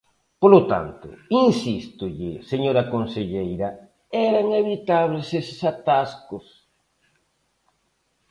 [0.41, 1.07] Polo tanto,
[1.47, 3.69] insístolle, señora conselleira:
[4.29, 6.45] eran evitables eses atascos.